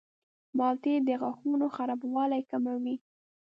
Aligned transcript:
مالټې 0.57 0.93
د 1.07 1.09
غاښونو 1.21 1.67
خرابوالی 1.75 2.41
کموي. 2.51 2.95